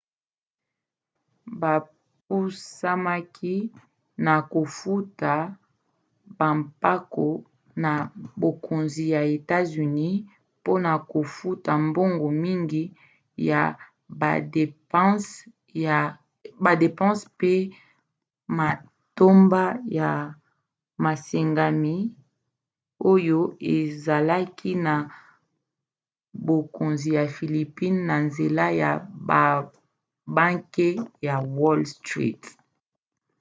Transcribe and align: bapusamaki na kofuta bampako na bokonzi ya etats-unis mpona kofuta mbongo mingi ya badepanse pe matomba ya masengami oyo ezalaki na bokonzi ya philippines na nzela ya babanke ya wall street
bapusamaki 1.61 3.55
na 4.25 4.35
kofuta 4.53 5.31
bampako 6.37 7.27
na 7.83 7.91
bokonzi 8.41 9.03
ya 9.15 9.21
etats-unis 9.35 10.15
mpona 10.59 10.91
kofuta 11.11 11.71
mbongo 11.87 12.27
mingi 12.43 12.83
ya 13.49 13.61
badepanse 16.63 17.25
pe 17.39 17.53
matomba 18.57 19.63
ya 19.99 20.11
masengami 21.03 21.95
oyo 23.11 23.39
ezalaki 23.75 24.71
na 24.85 24.95
bokonzi 26.47 27.07
ya 27.17 27.23
philippines 27.35 28.03
na 28.09 28.15
nzela 28.27 28.65
ya 28.81 28.91
babanke 29.29 30.87
ya 31.27 31.35
wall 31.57 31.81
street 31.95 32.41